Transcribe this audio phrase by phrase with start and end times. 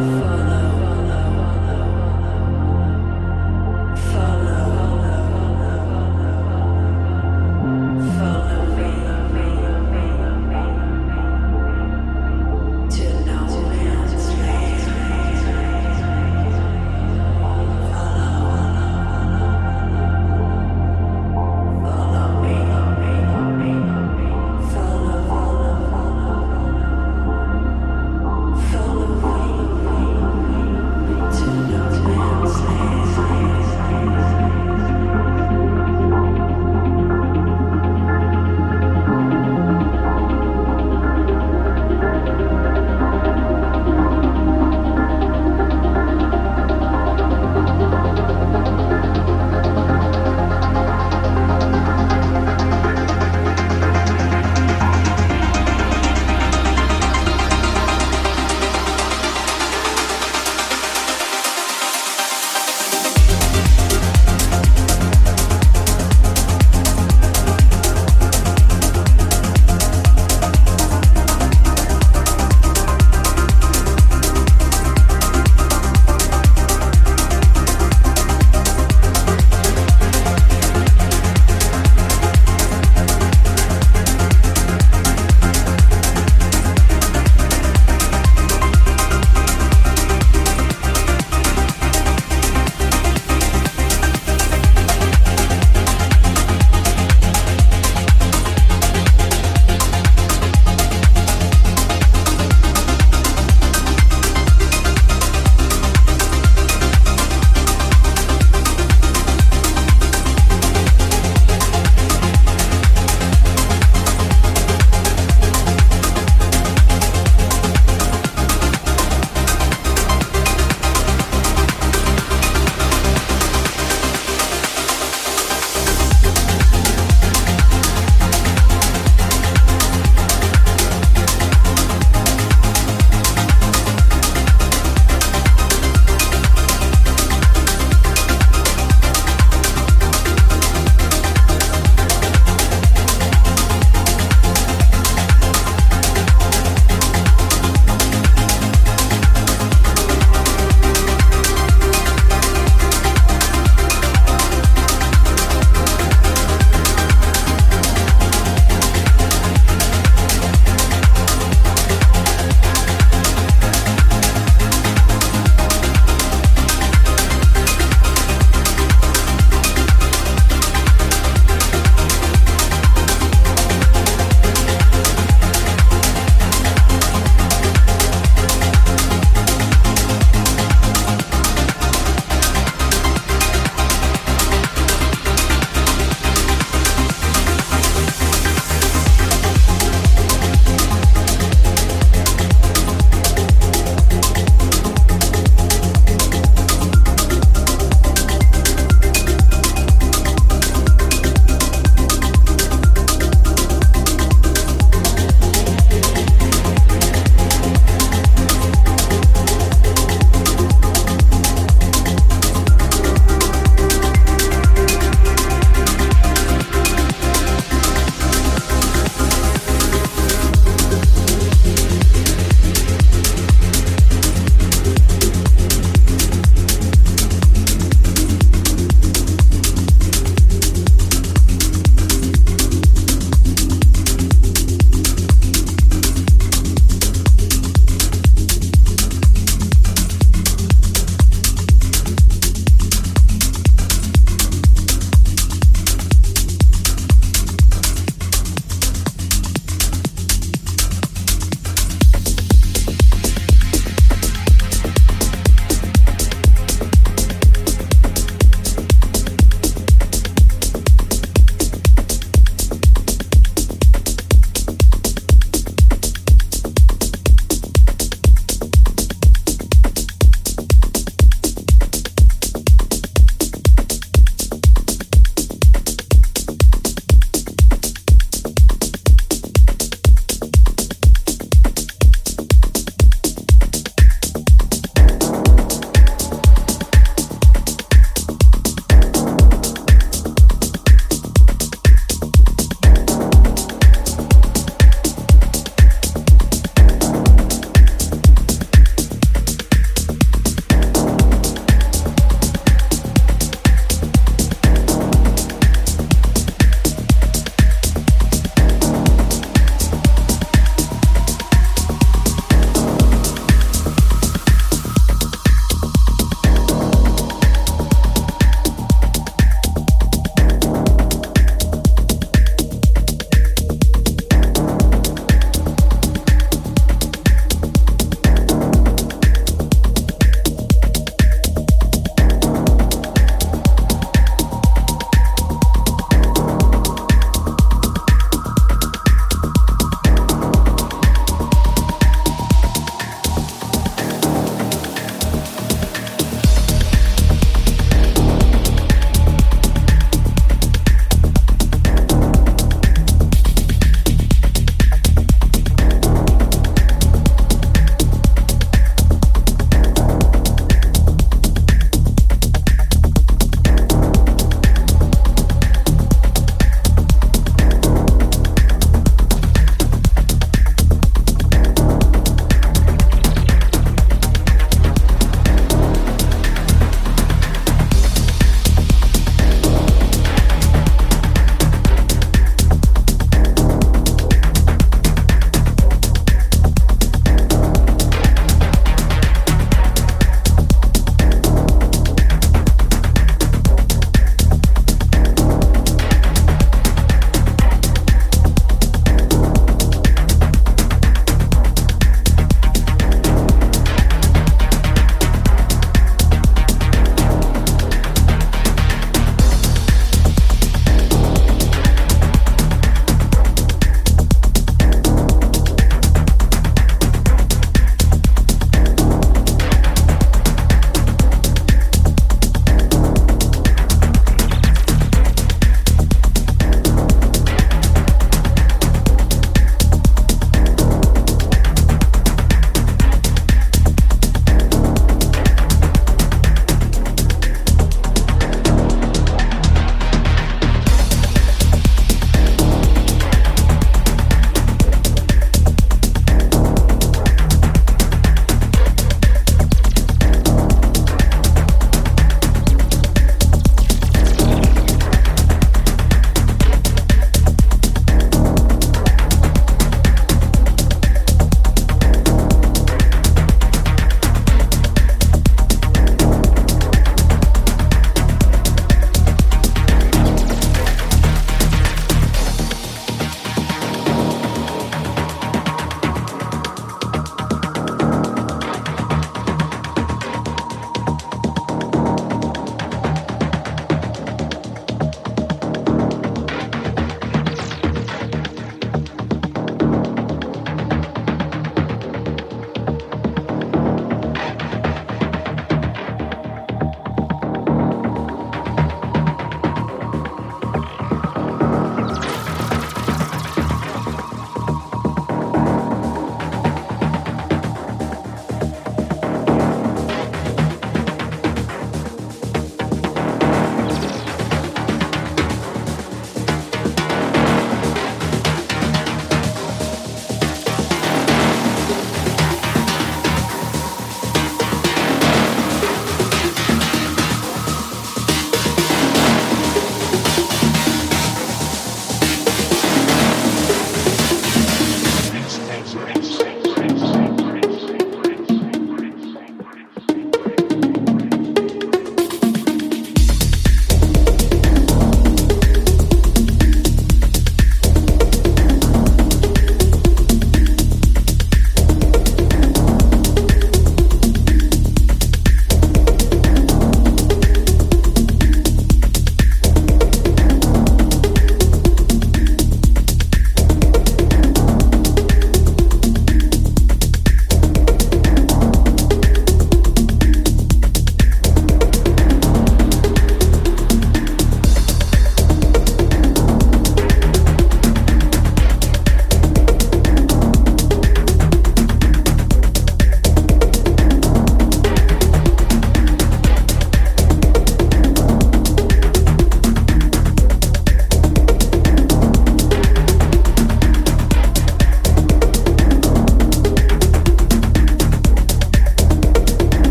[0.00, 0.69] Follow.